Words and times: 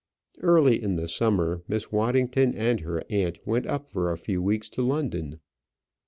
Early 0.41 0.81
in 0.81 0.95
the 0.95 1.07
summer, 1.07 1.61
Miss 1.67 1.91
Waddington 1.91 2.55
and 2.55 2.79
her 2.79 3.03
aunt 3.11 3.37
went 3.45 3.67
up 3.67 3.87
for 3.87 4.11
a 4.11 4.17
few 4.17 4.41
weeks 4.41 4.67
to 4.69 4.81
London. 4.81 5.39